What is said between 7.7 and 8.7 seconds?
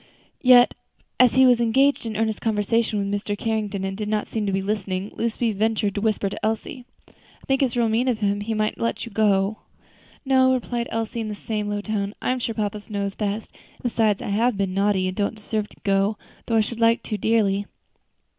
real mean of him; he